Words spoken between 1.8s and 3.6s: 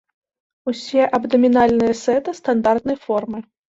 сеты стандартнай формы.